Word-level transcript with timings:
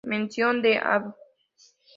Mención 0.13 0.63
de 0.63 0.79
Av. 0.79 1.03